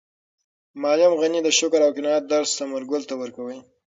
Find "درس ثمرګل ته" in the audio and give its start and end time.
2.33-3.13